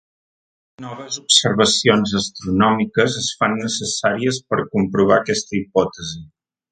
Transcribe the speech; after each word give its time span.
Noves 0.83 1.17
observacions 1.23 2.15
astronòmiques 2.21 3.19
es 3.21 3.29
fan 3.41 3.55
necessàries 3.65 4.41
per 4.51 4.59
a 4.65 4.69
comprovar 4.73 5.21
aquesta 5.23 5.59
hipòtesi. 5.63 6.23